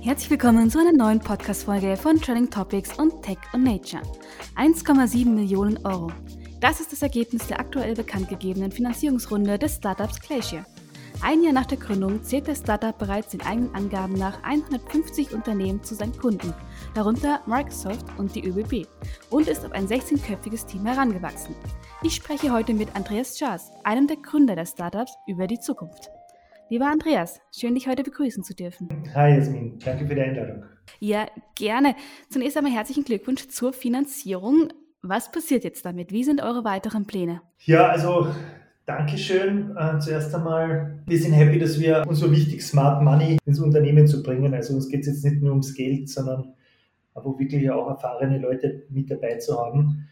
[0.00, 4.02] Herzlich willkommen zu einer neuen Podcast-Folge von Trending Topics und Tech und Nature.
[4.56, 6.12] 1,7 Millionen Euro.
[6.60, 10.64] Das ist das Ergebnis der aktuell bekannt gegebenen Finanzierungsrunde des Startups Glacier.
[11.20, 15.82] Ein Jahr nach der Gründung zählt der Startup bereits den eigenen Angaben nach 150 Unternehmen
[15.82, 16.54] zu seinen Kunden,
[16.94, 18.86] darunter Microsoft und die ÖBB,
[19.30, 21.56] und ist auf ein 16-köpfiges Team herangewachsen.
[22.02, 26.10] Ich spreche heute mit Andreas Schaas, einem der Gründer der Startups, über die Zukunft.
[26.70, 28.88] Lieber Andreas, schön dich heute begrüßen zu dürfen.
[29.14, 30.64] Hi Jasmin, danke für die Einladung.
[31.00, 31.94] Ja, gerne.
[32.28, 34.68] Zunächst einmal herzlichen Glückwunsch zur Finanzierung.
[35.00, 36.12] Was passiert jetzt damit?
[36.12, 37.40] Wie sind eure weiteren Pläne?
[37.60, 38.26] Ja, also
[38.84, 41.02] Dankeschön äh, zuerst einmal.
[41.06, 44.52] Wir sind happy, dass wir uns so wichtig Smart Money ins Unternehmen zu bringen.
[44.52, 46.52] Also uns geht es jetzt nicht nur ums Geld, sondern
[47.14, 50.06] aber wirklich auch erfahrene Leute mit dabei zu haben.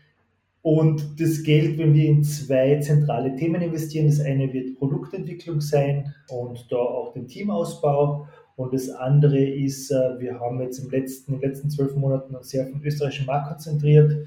[0.66, 6.12] Und das Geld, wenn wir in zwei zentrale Themen investieren, das eine wird Produktentwicklung sein
[6.28, 8.26] und da auch den Teamausbau.
[8.56, 12.34] Und das andere ist, äh, wir haben jetzt im letzten, in den letzten zwölf Monaten
[12.34, 14.26] uns sehr auf den österreichischen Markt konzentriert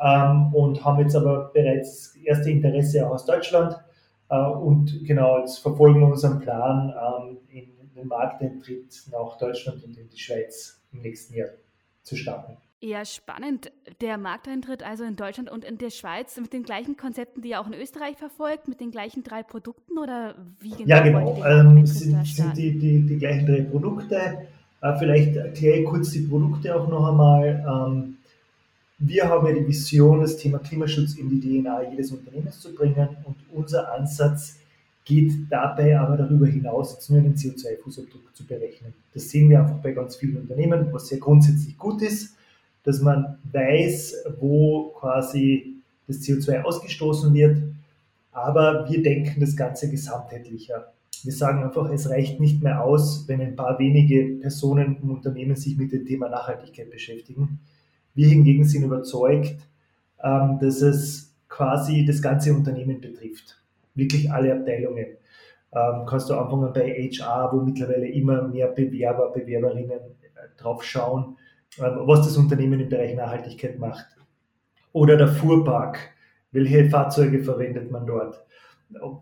[0.00, 3.76] ähm, und haben jetzt aber bereits erste Interesse auch aus Deutschland
[4.28, 9.98] äh, und genau, jetzt verfolgen wir unseren Plan, ähm, in den Markteintritt nach Deutschland und
[9.98, 11.48] in die Schweiz im nächsten Jahr
[12.04, 12.56] zu starten.
[12.82, 13.70] Ja, spannend.
[14.00, 17.60] Der Markteintritt also in Deutschland und in der Schweiz mit den gleichen Konzepten, die ihr
[17.60, 20.86] auch in Österreich verfolgt, mit den gleichen drei Produkten oder wie genau?
[20.86, 21.44] Ja, genau.
[21.44, 24.48] Ähm, sind, sind die, die, die gleichen drei Produkte.
[24.80, 27.64] Äh, vielleicht erkläre ich kurz die Produkte auch noch einmal.
[27.68, 28.16] Ähm,
[28.98, 33.08] wir haben ja die Vision, das Thema Klimaschutz in die DNA jedes Unternehmens zu bringen
[33.24, 34.56] und unser Ansatz
[35.04, 38.94] geht dabei aber darüber hinaus, jetzt nur den CO2-Fußabdruck zu berechnen.
[39.12, 42.36] Das sehen wir einfach bei ganz vielen Unternehmen, was sehr grundsätzlich gut ist,
[42.84, 47.58] dass man weiß, wo quasi das CO2 ausgestoßen wird,
[48.32, 50.92] aber wir denken das Ganze gesamtheitlicher.
[51.22, 55.56] Wir sagen einfach, es reicht nicht mehr aus, wenn ein paar wenige Personen im Unternehmen
[55.56, 57.60] sich mit dem Thema Nachhaltigkeit beschäftigen
[58.14, 59.56] wir hingegen sind überzeugt,
[60.22, 63.58] ähm, dass es quasi das ganze Unternehmen betrifft.
[63.94, 65.06] Wirklich alle Abteilungen.
[65.72, 71.36] Ähm, kannst du anfangen bei HR, wo mittlerweile immer mehr Bewerber, Bewerberinnen äh, drauf schauen,
[71.78, 74.06] was das Unternehmen im Bereich Nachhaltigkeit macht.
[74.92, 75.98] Oder der Fuhrpark.
[76.52, 78.44] Welche Fahrzeuge verwendet man dort?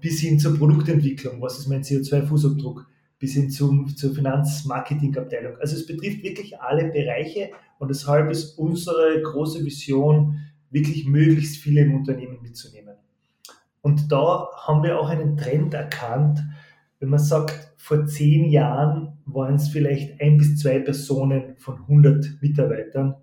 [0.01, 1.43] Bis hin zur Produktentwicklung.
[1.43, 2.87] Was ist mein CO2-Fußabdruck?
[3.19, 5.57] bis hin zum, zur Finanzmarketingabteilung.
[5.59, 10.39] Also es betrifft wirklich alle Bereiche und deshalb ist unsere große Vision,
[10.71, 12.97] wirklich möglichst viele im Unternehmen mitzunehmen.
[13.81, 16.41] Und da haben wir auch einen Trend erkannt,
[17.01, 22.39] wenn man sagt, vor zehn Jahren waren es vielleicht ein bis zwei Personen von 100
[22.41, 23.15] Mitarbeitern,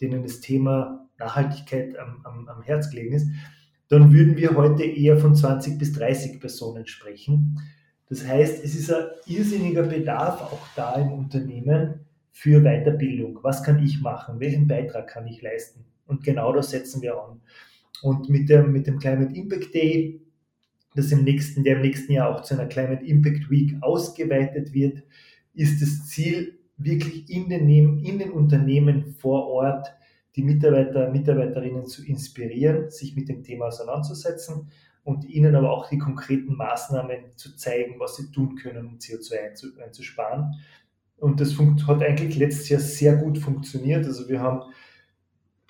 [0.00, 3.28] denen das Thema Nachhaltigkeit am, am, am Herz gelegen ist,
[3.88, 7.60] dann würden wir heute eher von 20 bis 30 Personen sprechen.
[8.08, 13.38] Das heißt, es ist ein irrsinniger Bedarf auch da im Unternehmen für Weiterbildung.
[13.42, 14.40] Was kann ich machen?
[14.40, 15.84] Welchen Beitrag kann ich leisten?
[16.06, 17.40] Und genau das setzen wir an.
[18.02, 20.19] Und mit dem, mit dem Climate Impact Day,
[21.00, 25.02] das im nächsten, der im nächsten Jahr auch zu einer Climate Impact Week ausgeweitet wird,
[25.54, 27.68] ist das Ziel, wirklich in den,
[27.98, 29.88] in den Unternehmen vor Ort
[30.36, 34.70] die Mitarbeiter, Mitarbeiterinnen zu inspirieren, sich mit dem Thema auseinanderzusetzen
[35.04, 39.82] und ihnen aber auch die konkreten Maßnahmen zu zeigen, was sie tun können, um CO2
[39.84, 40.54] einzusparen.
[41.16, 44.06] Und das hat eigentlich letztes Jahr sehr gut funktioniert.
[44.06, 44.62] Also wir haben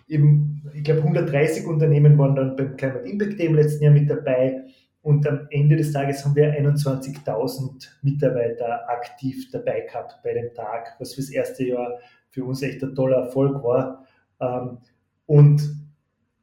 [0.07, 4.11] eben, ich glaube, 130 Unternehmen waren dann beim Climate Impact Day im letzten Jahr mit
[4.11, 4.65] dabei.
[5.03, 10.97] Und am Ende des Tages haben wir 21.000 Mitarbeiter aktiv dabei gehabt bei dem Tag,
[10.99, 14.05] was fürs erste Jahr für uns echt ein toller Erfolg war.
[14.41, 14.79] Ähm,
[15.27, 15.63] und,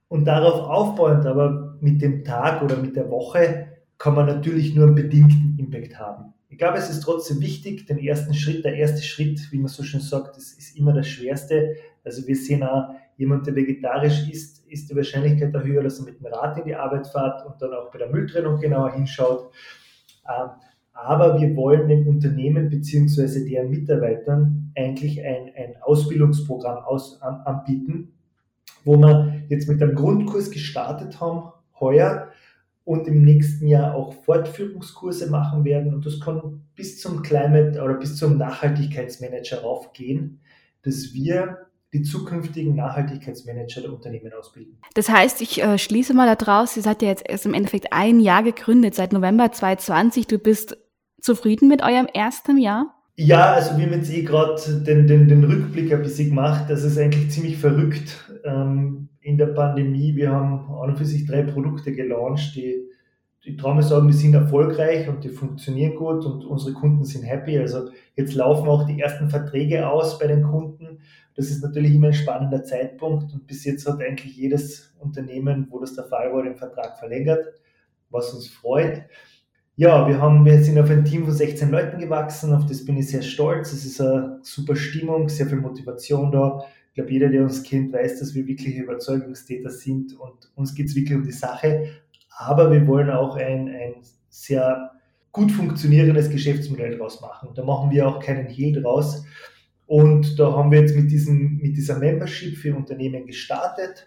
[0.08, 3.68] und darauf aufbauend, aber mit dem Tag oder mit der Woche
[3.98, 6.34] kann man natürlich nur einen bedingten Impact haben.
[6.50, 9.84] Ich glaube, es ist trotzdem wichtig, den ersten Schritt, der erste Schritt, wie man so
[9.84, 11.76] schön sagt, das ist immer das Schwerste.
[12.04, 16.20] Also wir sehen auch, jemand, der vegetarisch ist, ist die Wahrscheinlichkeit höher, dass er mit
[16.20, 19.52] dem Rad in die Arbeit fährt und dann auch bei der Mülltrennung genauer hinschaut.
[20.28, 20.50] Ähm,
[20.94, 23.48] aber wir wollen den Unternehmen bzw.
[23.48, 28.14] deren Mitarbeitern eigentlich ein, ein Ausbildungsprogramm aus, anbieten,
[28.84, 32.30] wo wir jetzt mit einem Grundkurs gestartet haben, heuer
[32.84, 35.94] und im nächsten Jahr auch Fortführungskurse machen werden.
[35.94, 40.40] Und das kann bis zum Climate oder bis zum Nachhaltigkeitsmanager raufgehen,
[40.84, 41.67] dass wir
[41.98, 44.78] die zukünftigen Nachhaltigkeitsmanager der Unternehmen ausbilden.
[44.94, 48.20] Das heißt, ich äh, schließe mal daraus, ihr seid ja jetzt erst im Endeffekt ein
[48.20, 50.28] Jahr gegründet, seit November 2020.
[50.28, 50.78] Du bist
[51.22, 52.94] zufrieden mit eurem ersten Jahr?
[53.16, 56.66] Ja, also wir haben jetzt eh gerade den, den, den Rückblick ein bisschen gemacht.
[56.70, 58.32] Das ist eigentlich ziemlich verrückt.
[58.44, 60.16] Ähm, in der Pandemie.
[60.16, 62.87] Wir haben an und für sich drei Produkte gelauncht, die,
[63.52, 67.58] mir sagen, die sind erfolgreich und die funktionieren gut und unsere Kunden sind happy.
[67.58, 71.00] Also jetzt laufen auch die ersten Verträge aus bei den Kunden.
[71.36, 75.80] Das ist natürlich immer ein spannender Zeitpunkt und bis jetzt hat eigentlich jedes Unternehmen, wo
[75.80, 77.46] das der Fall war, den Vertrag verlängert,
[78.10, 79.04] was uns freut.
[79.76, 82.98] Ja, wir, haben, wir sind auf ein Team von 16 Leuten gewachsen, auf das bin
[82.98, 83.72] ich sehr stolz.
[83.72, 86.64] Es ist eine super Stimmung, sehr viel Motivation da.
[86.88, 90.88] Ich glaube, jeder, der uns kennt, weiß, dass wir wirklich Überzeugungstäter sind und uns geht
[90.88, 91.90] es wirklich um die Sache.
[92.38, 93.96] Aber wir wollen auch ein, ein
[94.30, 94.92] sehr
[95.32, 97.50] gut funktionierendes Geschäftsmodell draus machen.
[97.56, 99.26] Da machen wir auch keinen Hehl draus.
[99.88, 104.06] Und da haben wir jetzt mit, diesem, mit dieser Membership für Unternehmen gestartet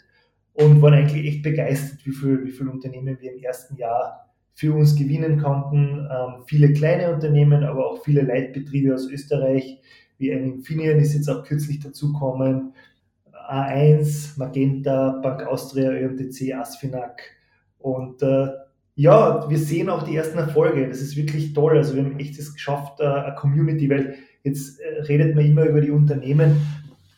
[0.53, 4.75] und waren eigentlich echt begeistert, wie viele wie viel Unternehmen wir im ersten Jahr für
[4.75, 6.07] uns gewinnen konnten.
[6.11, 9.81] Ähm, viele kleine Unternehmen, aber auch viele Leitbetriebe aus Österreich,
[10.19, 12.75] wie ein Infineon ist jetzt auch kürzlich dazukommen,
[13.49, 17.23] A1, Magenta, Bank Austria, ÖMTC, Asfinag.
[17.81, 18.49] Und äh,
[18.95, 20.87] ja, wir sehen auch die ersten Erfolge.
[20.89, 21.77] Das ist wirklich toll.
[21.77, 25.65] Also wir haben echt es geschafft, äh, eine Community, weil jetzt äh, redet man immer
[25.65, 26.61] über die Unternehmen,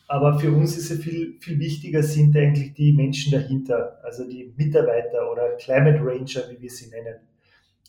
[0.07, 4.53] aber für uns ist es viel, viel wichtiger, sind eigentlich die Menschen dahinter, also die
[4.57, 7.15] Mitarbeiter oder Climate Ranger, wie wir sie nennen.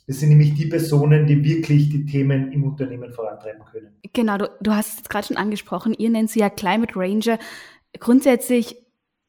[0.07, 3.89] Das sind nämlich die Personen, die wirklich die Themen im Unternehmen vorantreiben können.
[4.13, 7.39] Genau, du, du hast es gerade schon angesprochen, ihr nennt sie ja Climate Ranger.
[7.99, 8.77] Grundsätzlich,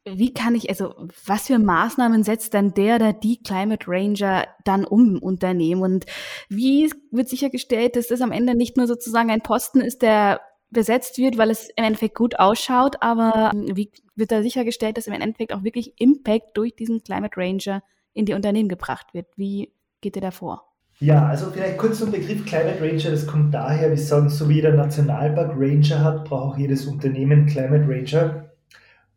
[0.06, 0.94] wie kann ich, also
[1.26, 5.82] was für Maßnahmen setzt dann der oder die Climate Ranger dann um im Unternehmen?
[5.82, 6.06] Und
[6.48, 11.18] wie wird sichergestellt, dass das am Ende nicht nur sozusagen ein Posten ist, der besetzt
[11.18, 15.54] wird, weil es im Endeffekt gut ausschaut, aber wie wird da sichergestellt, dass im Endeffekt
[15.54, 17.82] auch wirklich Impact durch diesen Climate Ranger
[18.14, 19.28] in die Unternehmen gebracht wird?
[19.36, 20.64] Wie geht ihr da vor?
[21.00, 23.12] Ja, also vielleicht kurz zum Begriff Climate Ranger.
[23.12, 27.48] Das kommt daher, wir sagen, so wie jeder Nationalpark Ranger hat, braucht auch jedes Unternehmen
[27.48, 28.45] Climate Ranger.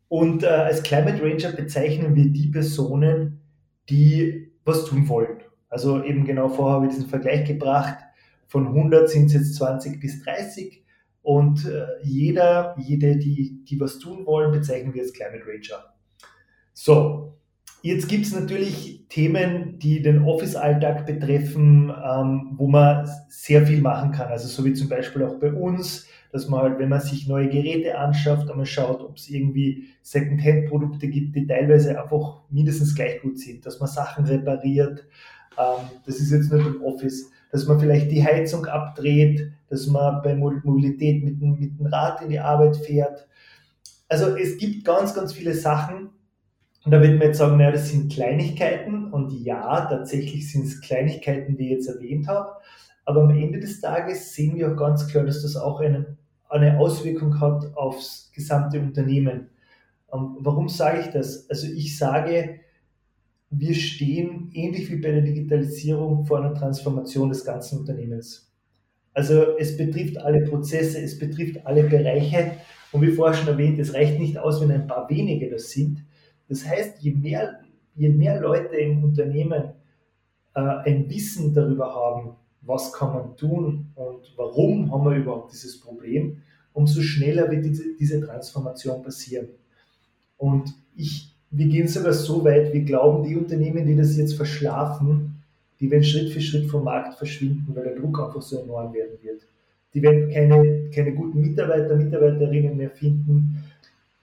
[0.09, 3.41] Und äh, als Climate Ranger bezeichnen wir die Personen,
[3.89, 5.41] die was tun wollen.
[5.69, 7.97] Also eben genau vorher habe ich diesen Vergleich gebracht.
[8.47, 10.83] Von 100 sind es jetzt 20 bis 30.
[11.21, 15.93] Und äh, jeder, jede, die, die was tun wollen, bezeichnen wir als Climate Ranger.
[16.73, 17.39] So,
[17.81, 24.11] Jetzt gibt es natürlich Themen, die den Office-Alltag betreffen, ähm, wo man sehr viel machen
[24.11, 24.27] kann.
[24.27, 27.49] Also so wie zum Beispiel auch bei uns, dass man halt, wenn man sich neue
[27.49, 33.39] Geräte anschafft, einmal schaut, ob es irgendwie Second-Hand-Produkte gibt, die teilweise einfach mindestens gleich gut
[33.39, 35.05] sind, dass man Sachen repariert.
[35.57, 40.21] Ähm, das ist jetzt nicht im Office, dass man vielleicht die Heizung abdreht, dass man
[40.21, 43.27] bei Mobilität mit, mit dem Rad in die Arbeit fährt.
[44.07, 46.09] Also es gibt ganz, ganz viele Sachen,
[46.85, 49.11] und da wird man jetzt sagen, naja, das sind Kleinigkeiten.
[49.11, 52.53] Und ja, tatsächlich sind es Kleinigkeiten, die ich jetzt erwähnt habe.
[53.09, 56.15] Aber am Ende des Tages sehen wir auch ganz klar, dass das auch eine,
[56.47, 59.49] eine Auswirkung hat aufs gesamte Unternehmen.
[60.13, 61.49] Ähm, warum sage ich das?
[61.49, 62.59] Also ich sage,
[63.49, 68.53] wir stehen ähnlich wie bei der Digitalisierung vor einer Transformation des ganzen Unternehmens.
[69.15, 72.57] Also es betrifft alle Prozesse, es betrifft alle Bereiche.
[72.91, 76.05] Und wie vorher schon erwähnt, es reicht nicht aus, wenn ein paar wenige das sind,
[76.47, 77.59] das heißt, je mehr,
[77.95, 79.73] je mehr Leute im Unternehmen
[80.53, 85.79] äh, ein Wissen darüber haben, was kann man tun und warum haben wir überhaupt dieses
[85.79, 86.41] Problem,
[86.73, 89.47] umso schneller wird diese, diese Transformation passieren.
[90.37, 95.41] Und ich, wir gehen sogar so weit, wir glauben, die Unternehmen, die das jetzt verschlafen,
[95.79, 99.17] die werden Schritt für Schritt vom Markt verschwinden, weil der Druck einfach so enorm werden
[99.21, 99.41] wird.
[99.93, 103.63] Die werden keine, keine guten Mitarbeiter, Mitarbeiterinnen mehr finden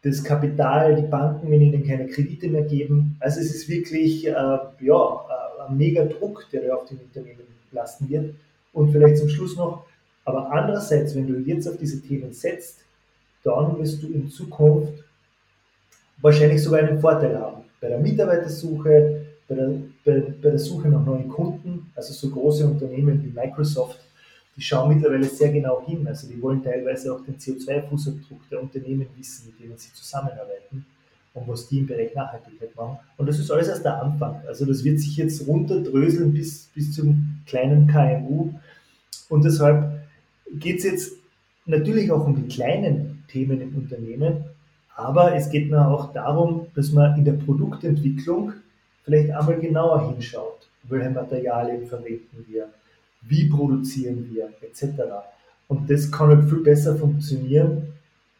[0.06, 3.16] das Kapital, die Banken, wenn ihnen keine Kredite mehr geben.
[3.18, 7.42] Also es ist wirklich äh, ja, äh, mega Druck, der auf den Unternehmen
[7.72, 8.34] lasten wird.
[8.72, 9.86] Und vielleicht zum Schluss noch,
[10.24, 12.80] aber andererseits, wenn du jetzt auf diese Themen setzt,
[13.42, 14.92] dann wirst du in Zukunft
[16.20, 17.62] wahrscheinlich sogar einen Vorteil haben.
[17.80, 19.68] Bei der Mitarbeitersuche, bei der,
[20.04, 24.00] bei, bei der Suche nach neuen Kunden, also so große Unternehmen wie Microsoft,
[24.56, 26.06] die schauen mittlerweile sehr genau hin.
[26.08, 30.84] Also die wollen teilweise auch den CO2-Fußabdruck der Unternehmen wissen, mit denen sie zusammenarbeiten
[31.36, 32.98] und was die im Bereich Nachhaltigkeit machen.
[33.18, 34.40] Und das ist alles erst der Anfang.
[34.48, 38.52] Also das wird sich jetzt runterdröseln bis, bis zum kleinen KMU.
[39.28, 40.00] Und deshalb
[40.54, 41.12] geht es jetzt
[41.66, 44.44] natürlich auch um die kleinen Themen im Unternehmen,
[44.94, 48.52] aber es geht mir auch darum, dass man in der Produktentwicklung
[49.04, 52.68] vielleicht einmal genauer hinschaut, welche Materialien verwenden wir,
[53.22, 55.02] wie produzieren wir, etc.
[55.68, 57.92] Und das kann halt viel besser funktionieren,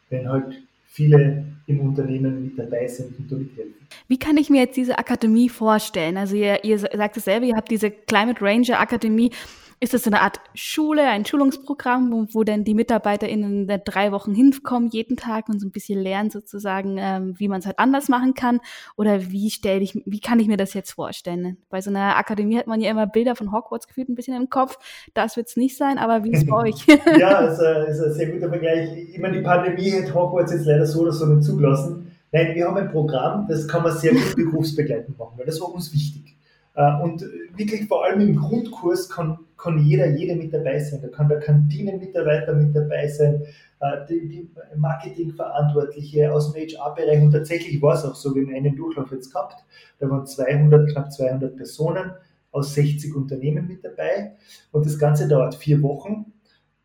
[0.09, 3.75] wenn halt viele im Unternehmen mit dabei sind und damit helfen.
[4.07, 6.17] Wie kann ich mir jetzt diese Akademie vorstellen?
[6.17, 9.31] Also ihr, ihr sagt es selber, ihr habt diese Climate Ranger Akademie.
[9.79, 14.33] Ist das so eine Art Schule, ein Schulungsprogramm, wo, wo dann die MitarbeiterInnen drei Wochen
[14.33, 18.09] hinkommen, jeden Tag und so ein bisschen lernen sozusagen, ähm, wie man es halt anders
[18.09, 18.59] machen kann?
[18.95, 21.57] Oder wie stelle ich, wie kann ich mir das jetzt vorstellen?
[21.69, 24.49] Bei so einer Akademie hat man ja immer Bilder von Hogwarts gefühlt ein bisschen im
[24.49, 24.79] Kopf.
[25.13, 26.85] Das wird es nicht sein, aber wie ist es bei euch?
[27.19, 29.09] ja, ist, ein, ist ein sehr guter Vergleich.
[29.13, 32.11] Ich meine, die Pandemie hat Hogwarts jetzt leider so oder so nicht zugelassen.
[32.31, 35.73] Nein, wir haben ein Programm, das kann man sehr gut berufsbegleitend machen, weil das war
[35.73, 36.36] uns wichtig.
[36.77, 41.01] Äh, und wirklich vor allem im Grundkurs kann, kann jeder, jede mit dabei sein.
[41.01, 43.43] Da kann der Kantinenmitarbeiter mit dabei sein,
[43.79, 47.21] äh, die, Marketingverantwortliche aus dem HR-Bereich.
[47.21, 49.55] Und tatsächlich war es auch so, wir haben einen Durchlauf jetzt gehabt.
[49.99, 52.11] Da waren 200, knapp 200 Personen
[52.51, 54.33] aus 60 Unternehmen mit dabei.
[54.71, 56.31] Und das Ganze dauert vier Wochen.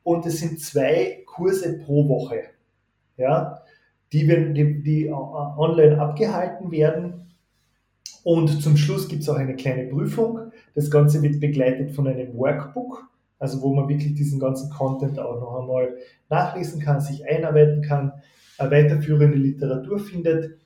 [0.02, 2.44] Und es sind zwei Kurse pro Woche.
[3.18, 3.62] Ja,
[4.12, 7.31] die, die, die online abgehalten werden.
[8.24, 10.52] Und zum Schluss gibt es auch eine kleine Prüfung.
[10.74, 15.40] Das Ganze wird begleitet von einem Workbook, also wo man wirklich diesen ganzen Content auch
[15.40, 15.96] noch einmal
[16.28, 18.12] nachlesen kann, sich einarbeiten kann,
[18.58, 20.58] eine weiterführende Literatur findet.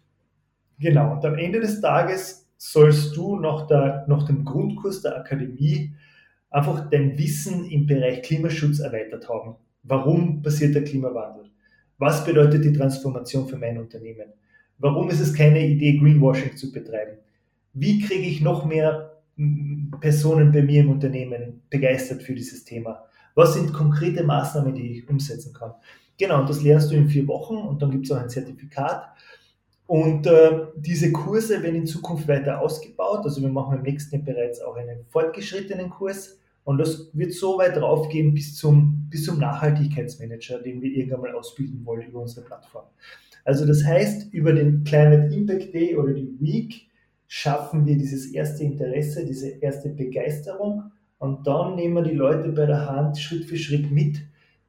[0.78, 5.94] Genau, und am Ende des Tages sollst du nach, der, nach dem Grundkurs der Akademie
[6.50, 9.56] einfach dein Wissen im Bereich Klimaschutz erweitert haben.
[9.82, 11.50] Warum passiert der Klimawandel?
[11.98, 14.32] Was bedeutet die Transformation für mein Unternehmen?
[14.78, 17.18] Warum ist es keine Idee, Greenwashing zu betreiben?
[17.78, 19.20] Wie kriege ich noch mehr
[20.00, 23.04] Personen bei mir im Unternehmen begeistert für dieses Thema?
[23.34, 25.74] Was sind konkrete Maßnahmen, die ich umsetzen kann?
[26.18, 29.08] Genau, das lernst du in vier Wochen und dann gibt es auch ein Zertifikat.
[29.86, 33.20] Und äh, diese Kurse werden in Zukunft weiter ausgebaut.
[33.24, 36.38] Also wir machen im nächsten Jahr bereits auch einen fortgeschrittenen Kurs.
[36.64, 41.34] Und das wird so weit raufgehen bis zum, bis zum Nachhaltigkeitsmanager, den wir irgendwann mal
[41.34, 42.86] ausbilden wollen über unsere Plattform.
[43.44, 46.88] Also das heißt, über den Climate Impact Day oder die Week
[47.28, 52.66] schaffen wir dieses erste Interesse, diese erste Begeisterung und dann nehmen wir die Leute bei
[52.66, 54.20] der Hand Schritt für Schritt mit,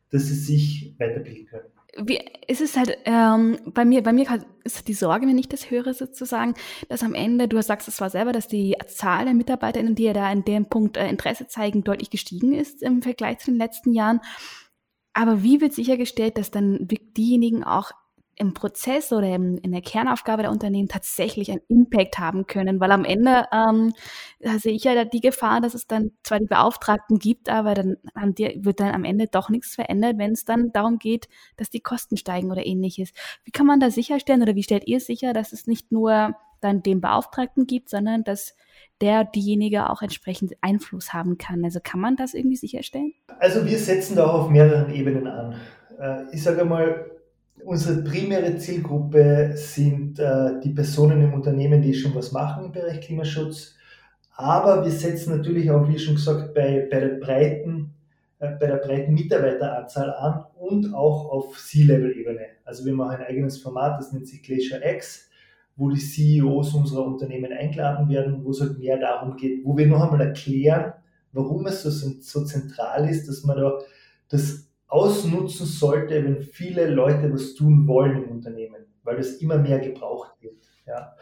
[0.10, 4.28] dass sie sich weiterbilden können wie, ist es halt ähm, bei mir, bei mir
[4.64, 6.54] ist die Sorge, wenn ich das höre, sozusagen,
[6.90, 10.14] dass am Ende, du sagst es zwar selber, dass die Zahl der MitarbeiterInnen, die ja
[10.14, 13.92] da in dem Punkt äh, Interesse zeigen, deutlich gestiegen ist im Vergleich zu den letzten
[13.92, 14.22] Jahren.
[15.14, 16.88] Aber wie wird sichergestellt, dass dann
[17.18, 17.92] diejenigen auch
[18.40, 22.92] im Prozess oder im, in der Kernaufgabe der Unternehmen tatsächlich einen Impact haben können, weil
[22.92, 23.94] am Ende ähm,
[24.60, 28.80] sehe ich ja die Gefahr, dass es dann zwar die Beauftragten gibt, aber dann wird
[28.80, 31.28] dann am Ende doch nichts verändert, wenn es dann darum geht,
[31.58, 33.12] dass die Kosten steigen oder ähnliches.
[33.44, 36.84] Wie kann man da sicherstellen oder wie stellt ihr sicher, dass es nicht nur dann
[36.84, 38.56] den Beauftragten gibt, sondern dass
[39.02, 41.64] der diejenige auch entsprechend Einfluss haben kann.
[41.64, 43.14] Also kann man das irgendwie sicherstellen?
[43.40, 45.56] Also wir setzen da auch auf mehreren Ebenen an.
[46.00, 47.17] Äh, ich sage mal,
[47.64, 53.02] Unsere primäre Zielgruppe sind äh, die Personen im Unternehmen, die schon was machen im Bereich
[53.02, 53.76] Klimaschutz.
[54.36, 57.94] Aber wir setzen natürlich auch, wie schon gesagt, bei, bei, der, breiten,
[58.40, 62.46] äh, bei der breiten Mitarbeiteranzahl an und auch auf C-Level-Ebene.
[62.64, 65.28] Also wir machen ein eigenes Format, das nennt sich Glacier X,
[65.76, 69.88] wo die CEOs unserer Unternehmen eingeladen werden, wo es halt mehr darum geht, wo wir
[69.88, 70.94] noch einmal erklären,
[71.34, 73.80] warum es so, so zentral ist, dass man da
[74.30, 79.80] das ausnutzen sollte, wenn viele Leute was tun wollen im Unternehmen, weil das immer mehr
[79.80, 80.56] gebraucht wird.
[80.86, 81.14] Ja.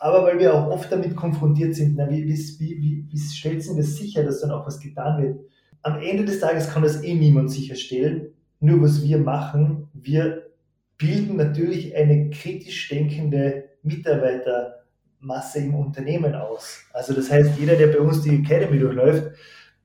[0.00, 3.76] Aber weil wir auch oft damit konfrontiert sind, na, wie, wie, wie, wie stellt sich
[3.76, 5.40] das sicher, dass dann auch was getan wird?
[5.82, 8.32] Am Ende des Tages kann das eh niemand sicherstellen.
[8.60, 10.50] Nur was wir machen, wir
[10.98, 16.84] bilden natürlich eine kritisch denkende Mitarbeitermasse im Unternehmen aus.
[16.92, 19.30] Also das heißt, jeder, der bei uns die Academy durchläuft,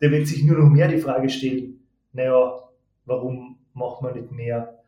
[0.01, 1.81] der wird sich nur noch mehr die Frage stellen,
[2.13, 2.68] naja,
[3.09, 4.79] warum macht man nicht mehr?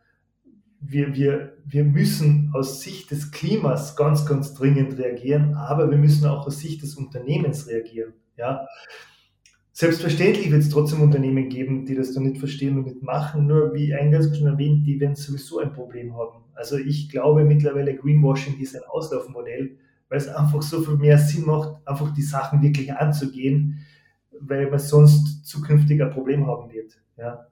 [0.80, 6.26] Wir, wir, wir müssen aus Sicht des Klimas ganz, ganz dringend reagieren, aber wir müssen
[6.26, 8.14] auch aus Sicht des Unternehmens reagieren.
[8.38, 8.66] Ja?
[9.74, 13.74] Selbstverständlich wird es trotzdem Unternehmen geben, die das dann nicht verstehen und nicht machen, nur
[13.74, 16.44] wie eingangs schon erwähnt, die werden sowieso ein Problem haben.
[16.54, 19.78] Also ich glaube mittlerweile, Greenwashing ist ein Auslaufmodell,
[20.10, 23.80] weil es einfach so viel mehr Sinn macht, einfach die Sachen wirklich anzugehen,
[24.40, 27.00] weil man sonst zukünftig ein Problem haben wird.
[27.18, 27.48] Ja.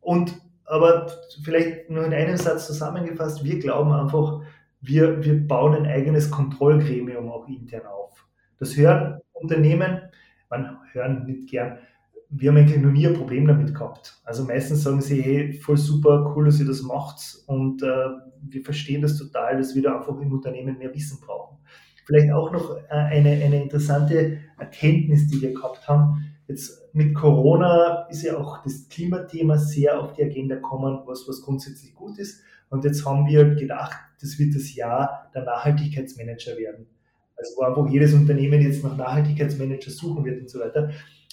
[0.00, 1.08] Und aber
[1.42, 4.40] vielleicht nur in einem Satz zusammengefasst, wir glauben einfach,
[4.80, 8.24] wir, wir bauen ein eigenes Kontrollgremium auch intern auf.
[8.58, 10.00] Das hören Unternehmen,
[10.48, 11.78] man hören nicht gern,
[12.28, 14.20] wir haben eigentlich noch nie ein Problem damit gehabt.
[14.24, 17.86] Also meistens sagen sie, hey, voll super, cool, dass ihr das macht und äh,
[18.42, 21.58] wir verstehen das total, dass wir da einfach im Unternehmen mehr Wissen brauchen.
[22.06, 26.29] Vielleicht auch noch äh, eine, eine interessante Erkenntnis, die wir gehabt haben.
[26.50, 31.42] Jetzt mit Corona ist ja auch das Klimathema sehr auf die Agenda gekommen, was, was
[31.42, 32.42] grundsätzlich gut ist.
[32.70, 36.86] Und jetzt haben wir gedacht, das wird das Jahr der Nachhaltigkeitsmanager werden.
[37.36, 40.90] Also wo einfach jedes Unternehmen jetzt nach Nachhaltigkeitsmanager suchen wird und so weiter.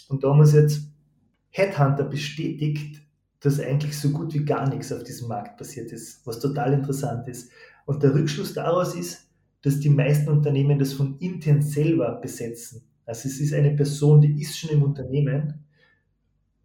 [0.08, 0.82] Und da haben wir jetzt
[1.50, 3.02] Headhunter bestätigt,
[3.40, 7.28] dass eigentlich so gut wie gar nichts auf diesem Markt passiert ist, was total interessant
[7.28, 7.52] ist.
[7.88, 9.32] Und der Rückschluss daraus ist,
[9.64, 12.84] dass die meisten Unternehmen das von intern selber besetzen.
[13.08, 15.66] Also es ist eine Person, die ist schon im Unternehmen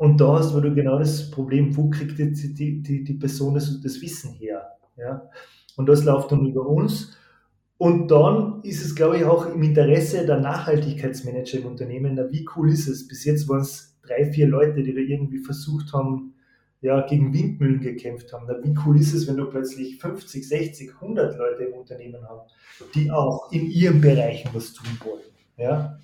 [0.03, 3.81] und da hast du genau das Problem, wo kriegt die, die, die, die Person das,
[3.81, 4.73] das Wissen her?
[4.97, 5.31] Ja?
[5.77, 7.17] Und das läuft dann über uns.
[7.79, 12.45] Und dann ist es, glaube ich, auch im Interesse der Nachhaltigkeitsmanager im Unternehmen, na, wie
[12.57, 13.07] cool ist es?
[13.07, 16.35] Bis jetzt waren es drei, vier Leute, die da irgendwie versucht haben,
[16.81, 18.47] ja, gegen Windmühlen gekämpft haben.
[18.49, 22.53] Na, wie cool ist es, wenn du plötzlich 50, 60, 100 Leute im Unternehmen hast,
[22.97, 25.23] die auch in ihren Bereichen was tun wollen.
[25.57, 26.01] Ja?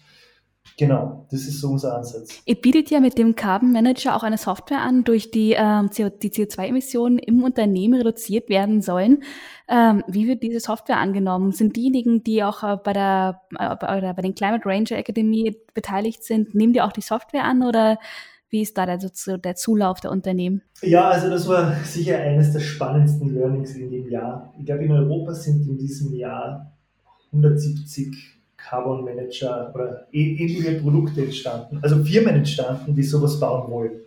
[0.78, 2.40] Genau, das ist so unser Ansatz.
[2.46, 6.30] Ihr bietet ja mit dem Carbon Manager auch eine Software an, durch die ähm, die
[6.30, 9.24] CO2-Emissionen im Unternehmen reduziert werden sollen.
[9.68, 11.50] Ähm, wie wird diese Software angenommen?
[11.50, 16.22] Sind diejenigen, die auch äh, bei, der, äh, bei, bei den Climate Ranger Academy beteiligt
[16.22, 17.98] sind, nehmen die auch die Software an oder
[18.48, 20.62] wie ist da der, der Zulauf der Unternehmen?
[20.80, 24.54] Ja, also das war sicher eines der spannendsten Learnings in dem Jahr.
[24.56, 26.72] Ich glaube, in Europa sind in diesem Jahr
[27.32, 28.37] 170
[28.68, 34.00] Carbon Manager oder ähnliche Produkte entstanden, also Firmen entstanden, die sowas bauen wollen.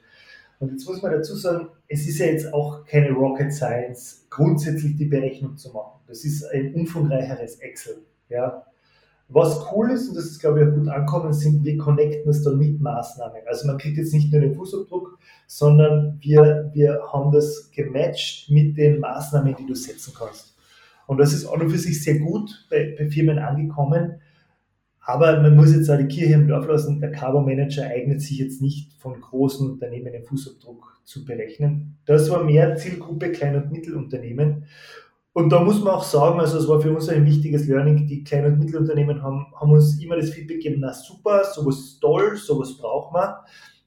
[0.60, 4.96] Und jetzt muss man dazu sagen, es ist ja jetzt auch keine Rocket Science, grundsätzlich
[4.96, 6.00] die Berechnung zu machen.
[6.08, 7.98] Das ist ein umfangreicheres Excel.
[8.30, 8.63] Ja.
[9.27, 12.44] Was cool ist, und das ist, glaube ich, auch gut ankommen, sind, wir connecten das
[12.44, 13.41] dann mit Maßnahmen.
[13.48, 18.77] Also man kriegt jetzt nicht nur den Fußabdruck, sondern wir, wir haben das gematcht mit
[18.77, 20.56] den Maßnahmen, die du setzen kannst.
[21.08, 24.22] Und das ist auch und für sich sehr gut bei, bei Firmen angekommen,
[25.12, 28.39] aber man muss jetzt auch die Kirche im Dorf lassen, der Carbon Manager eignet sich
[28.39, 31.98] jetzt nicht von großen Unternehmen den Fußabdruck zu berechnen.
[32.06, 34.65] Das war mehr Zielgruppe Klein- und Mittelunternehmen.
[35.34, 38.24] Und da muss man auch sagen, also es war für uns ein wichtiges Learning, die
[38.24, 42.38] Klein- und Mittelunternehmen haben, haben uns immer das Feedback gegeben, na super, sowas ist toll,
[42.38, 43.34] sowas braucht man.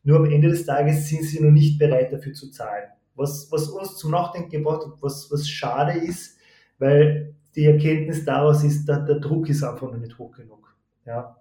[0.02, 2.84] Nur am Ende des Tages sind sie noch nicht bereit dafür zu zahlen.
[3.14, 6.36] Was, was uns zum Nachdenken gebracht hat, was, was schade ist,
[6.78, 10.63] weil die Erkenntnis daraus ist, dass der Druck ist einfach noch nicht hoch genug.
[11.06, 11.36] Ja.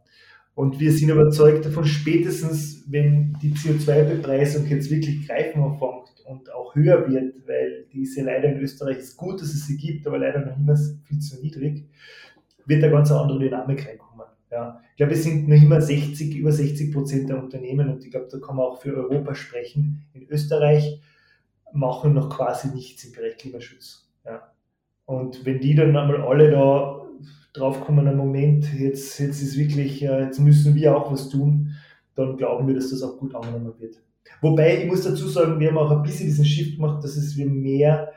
[0.55, 6.75] Und wir sind überzeugt davon, spätestens wenn die CO2-Bepreisung jetzt wirklich greifen anfängt und auch
[6.75, 10.45] höher wird, weil diese leider in Österreich ist gut, dass es sie gibt, aber leider
[10.45, 11.85] noch immer viel zu niedrig,
[12.65, 14.27] wird da ganz andere Dynamik reinkommen.
[14.51, 14.79] Ja.
[14.91, 18.27] Ich glaube, es sind noch immer 60, über 60 Prozent der Unternehmen und ich glaube,
[18.31, 20.05] da kann man auch für Europa sprechen.
[20.13, 21.01] In Österreich
[21.71, 24.07] machen noch quasi nichts im Bereich Klimaschutz.
[24.23, 24.51] Ja.
[25.05, 27.02] Und wenn die dann einmal alle da
[27.53, 31.75] draufkommen, Moment, jetzt, jetzt ist wirklich, äh, jetzt müssen wir auch was tun,
[32.15, 34.01] dann glauben wir, dass das auch gut angenommen wird.
[34.41, 37.37] Wobei, ich muss dazu sagen, wir haben auch ein bisschen diesen Shift gemacht, dass es
[37.37, 38.11] wir mehr,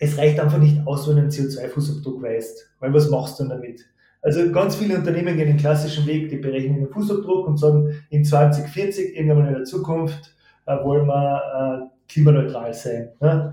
[0.00, 3.58] es reicht einfach nicht aus, wenn du einen CO2-Fußabdruck weißt, weil was machst du dann
[3.58, 3.86] damit?
[4.20, 8.24] Also ganz viele Unternehmen gehen den klassischen Weg, die berechnen den Fußabdruck und sagen, in
[8.24, 10.34] 2040, irgendwann in der Zukunft,
[10.66, 13.10] äh, wollen wir äh, klimaneutral sein.
[13.20, 13.52] Ne?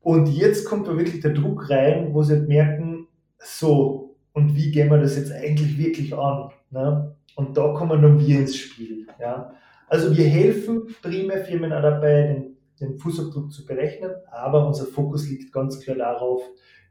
[0.00, 2.95] Und jetzt kommt da wirklich der Druck rein, wo sie halt merken,
[3.38, 6.50] so, und wie gehen wir das jetzt eigentlich wirklich an?
[6.70, 7.16] Ne?
[7.36, 9.06] Und da kommen dann wir ins Spiel.
[9.18, 9.54] Ja?
[9.88, 15.28] Also wir helfen primär Firmen auch dabei, den, den Fußabdruck zu berechnen, aber unser Fokus
[15.28, 16.42] liegt ganz klar darauf,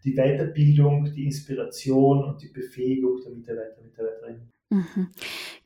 [0.04, 4.52] die Weiterbildung, die Inspiration und die Befähigung der Mitarbeiter, Mitarbeiterinnen.
[4.72, 5.10] Mhm.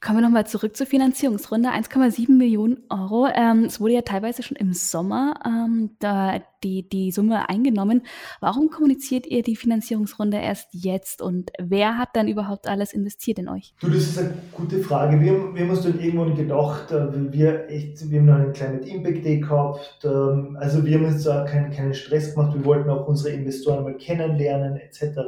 [0.01, 1.69] Kommen wir nochmal zurück zur Finanzierungsrunde.
[1.69, 3.27] 1,7 Millionen Euro.
[3.33, 8.01] Ähm, es wurde ja teilweise schon im Sommer ähm, da die, die Summe eingenommen.
[8.41, 13.47] Warum kommuniziert ihr die Finanzierungsrunde erst jetzt und wer hat dann überhaupt alles investiert in
[13.47, 13.73] euch?
[13.79, 15.21] Du, das ist eine gute Frage.
[15.21, 18.53] Wir, haben, wir haben uns dann irgendwann gedacht, äh, wir, echt, wir haben noch einen
[18.53, 20.01] kleinen Impact Day gehabt.
[20.03, 22.53] Ähm, also wir haben uns da keinen, keinen Stress gemacht.
[22.53, 25.19] Wir wollten auch unsere Investoren mal kennenlernen etc.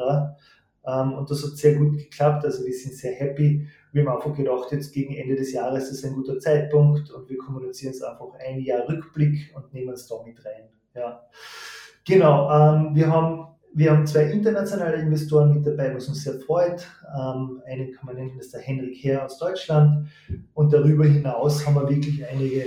[0.85, 2.45] Ähm, und das hat sehr gut geklappt.
[2.45, 3.67] Also wir sind sehr happy.
[3.91, 7.37] Wir haben einfach gedacht, jetzt gegen Ende des Jahres ist ein guter Zeitpunkt und wir
[7.37, 10.69] kommunizieren es einfach ein Jahr Rückblick und nehmen es da mit rein.
[10.95, 11.21] Ja.
[12.05, 16.87] Genau, ähm, wir, haben, wir haben zwei internationale Investoren mit dabei, was uns sehr freut.
[17.15, 20.07] Ähm, einen kann man nennen, das ist der Henrik Herr aus Deutschland.
[20.53, 22.65] Und darüber hinaus haben wir wirklich einige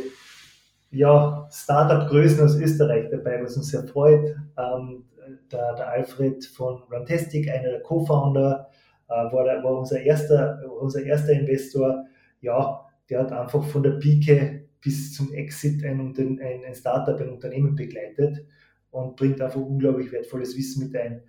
[0.91, 4.37] ja, Startup-Größen aus Österreich dabei, was uns sehr freut.
[4.57, 5.05] Ähm,
[5.51, 8.69] der, der Alfred von Runtastic, einer der Co-Founder,
[9.09, 12.05] äh, war, war unser, erster, unser erster Investor.
[12.41, 17.31] Ja, der hat einfach von der Pike bis zum Exit ein, ein, ein Startup, ein
[17.31, 18.45] Unternehmen begleitet
[18.91, 21.23] und bringt einfach unglaublich wertvolles Wissen mit ein.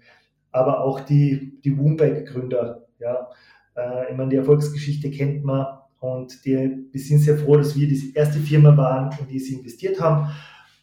[0.51, 3.29] Aber auch die, die Woombike-Gründer, ja,
[3.75, 5.65] äh, ich meine, die Erfolgsgeschichte kennt man
[5.99, 9.55] und die, wir sind sehr froh, dass wir die erste Firma waren, in die sie
[9.55, 10.29] investiert haben.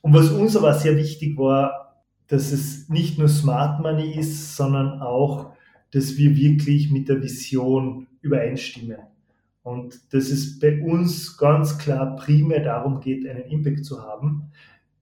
[0.00, 1.81] Und was uns aber sehr wichtig war,
[2.32, 5.52] dass es nicht nur Smart Money ist, sondern auch,
[5.90, 8.96] dass wir wirklich mit der Vision übereinstimmen.
[9.62, 14.50] Und dass es bei uns ganz klar primär darum geht, einen Impact zu haben.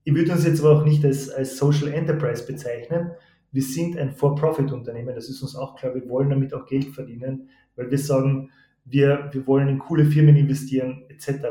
[0.03, 3.11] Ich würde uns jetzt aber auch nicht als, als Social Enterprise bezeichnen.
[3.53, 5.95] Wir sind ein For-Profit-Unternehmen, das ist uns auch klar.
[5.95, 8.49] Wir wollen damit auch Geld verdienen, weil wir sagen,
[8.83, 11.45] wir, wir wollen in coole Firmen investieren etc.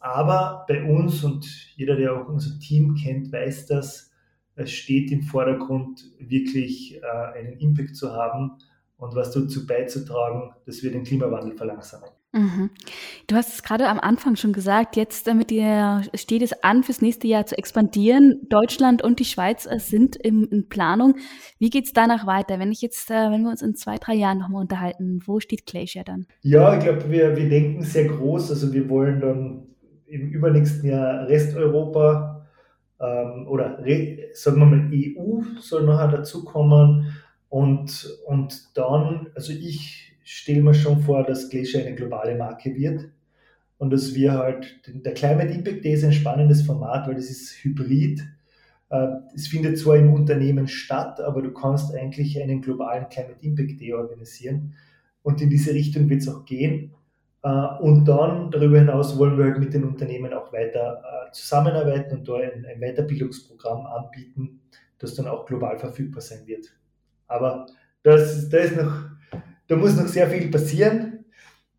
[0.00, 4.10] aber bei uns und jeder, der auch unser Team kennt, weiß das,
[4.56, 8.58] es steht im Vordergrund, wirklich äh, einen Impact zu haben
[8.96, 12.10] und was dazu beizutragen, dass wir den Klimawandel verlangsamen.
[12.32, 12.70] Mhm.
[13.26, 17.02] Du hast es gerade am Anfang schon gesagt, jetzt damit ihr steht es an, fürs
[17.02, 18.46] nächste Jahr zu expandieren.
[18.48, 21.16] Deutschland und die Schweiz äh, sind im, in Planung.
[21.58, 22.60] Wie geht es danach weiter?
[22.60, 25.66] Wenn ich jetzt, äh, wenn wir uns in zwei, drei Jahren nochmal unterhalten, wo steht
[25.66, 26.26] Glacier dann?
[26.42, 28.50] Ja, ich glaube, wir, wir denken sehr groß.
[28.50, 29.69] Also wir wollen dann
[30.10, 32.46] im übernächsten Jahr Resteuropa
[33.00, 33.78] ähm, oder
[34.34, 37.14] sagen wir mal EU soll nachher dazukommen
[37.48, 43.08] und, und dann, also ich stelle mir schon vor, dass Glacier eine globale Marke wird
[43.78, 47.52] und dass wir halt, der Climate Impact Day ist ein spannendes Format, weil das ist
[47.64, 48.22] hybrid.
[48.90, 53.80] Äh, es findet zwar im Unternehmen statt, aber du kannst eigentlich einen globalen Climate Impact
[53.80, 54.74] Day organisieren
[55.22, 56.92] und in diese Richtung wird es auch gehen.
[57.42, 62.18] Äh, und dann darüber hinaus wollen wir halt mit den Unternehmen auch weiter äh, zusammenarbeiten
[62.18, 64.60] und da ein, Weiterbildungsprogramm anbieten,
[64.98, 66.66] das dann auch global verfügbar sein wird.
[67.28, 67.66] Aber
[68.02, 68.92] das, da, ist noch,
[69.68, 71.24] da muss noch sehr viel passieren.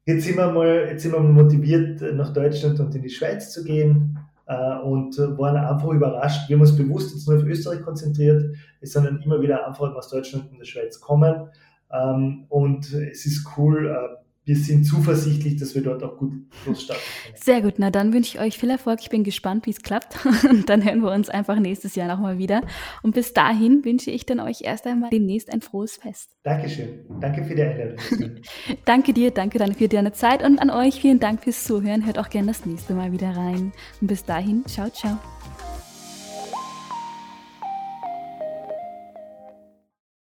[0.05, 3.51] Jetzt sind, wir mal, jetzt sind wir mal motiviert, nach Deutschland und in die Schweiz
[3.51, 6.49] zu gehen äh, und waren einfach überrascht.
[6.49, 9.95] Wir haben uns bewusst jetzt nur auf Österreich konzentriert, es sind dann immer wieder Anfragen
[9.95, 11.49] aus Deutschland und der Schweiz kommen.
[11.91, 16.33] Ähm, und es ist cool, wir sind zuversichtlich, dass wir dort auch gut
[16.65, 17.03] losstarten.
[17.35, 18.99] Sehr gut, na dann wünsche ich euch viel Erfolg.
[19.01, 20.17] Ich bin gespannt, wie es klappt.
[20.49, 22.61] Und dann hören wir uns einfach nächstes Jahr nochmal wieder.
[23.03, 26.31] Und bis dahin wünsche ich dann euch erst einmal demnächst ein frohes Fest.
[26.43, 27.05] Dankeschön.
[27.19, 27.97] Danke für die Einladung.
[28.85, 32.05] danke dir, danke dann für deine Zeit und an euch vielen Dank fürs Zuhören.
[32.05, 33.71] Hört auch gerne das nächste Mal wieder rein.
[34.01, 35.19] Und bis dahin, ciao, ciao.